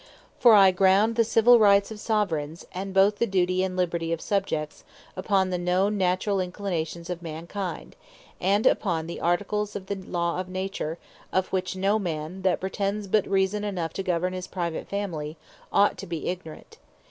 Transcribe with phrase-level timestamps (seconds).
[0.39, 4.19] For I ground the Civill Right of Soveraigns, and both the Duty and Liberty of
[4.19, 4.83] Subjects,
[5.15, 7.95] upon the known naturall Inclinations of Mankind,
[8.39, 10.97] and upon the Articles of the Law of Nature;
[11.31, 15.37] of which no man, that pretends but reason enough to govern his private family,
[15.71, 16.79] ought to be ignorant.